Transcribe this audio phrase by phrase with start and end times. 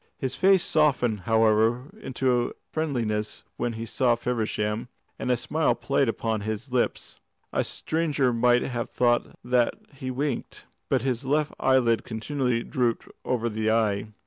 [0.17, 4.87] His face softened, however, into friendliness when he saw Feversham,
[5.19, 7.19] and a smile played upon his lips.
[7.53, 10.65] A stranger might have thought that he winked.
[10.89, 14.07] But his left eyelid continually drooped over the eye.